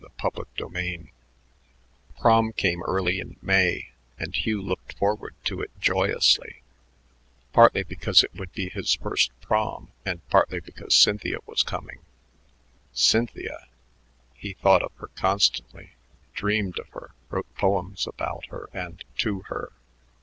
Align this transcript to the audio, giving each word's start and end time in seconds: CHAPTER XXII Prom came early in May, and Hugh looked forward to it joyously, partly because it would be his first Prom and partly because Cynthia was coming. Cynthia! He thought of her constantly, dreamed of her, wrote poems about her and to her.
CHAPTER 0.19 0.47
XXII 0.57 1.11
Prom 2.19 2.53
came 2.53 2.81
early 2.81 3.19
in 3.19 3.35
May, 3.39 3.89
and 4.17 4.35
Hugh 4.35 4.59
looked 4.59 4.97
forward 4.97 5.35
to 5.43 5.61
it 5.61 5.69
joyously, 5.79 6.63
partly 7.53 7.83
because 7.83 8.23
it 8.23 8.33
would 8.33 8.51
be 8.51 8.69
his 8.69 8.95
first 8.95 9.29
Prom 9.41 9.91
and 10.03 10.27
partly 10.29 10.59
because 10.59 10.95
Cynthia 10.95 11.37
was 11.45 11.61
coming. 11.61 11.99
Cynthia! 12.93 13.67
He 14.33 14.53
thought 14.53 14.81
of 14.81 14.91
her 14.95 15.11
constantly, 15.13 15.91
dreamed 16.33 16.79
of 16.79 16.89
her, 16.93 17.11
wrote 17.29 17.53
poems 17.53 18.07
about 18.07 18.47
her 18.47 18.71
and 18.73 19.03
to 19.17 19.41
her. 19.49 19.71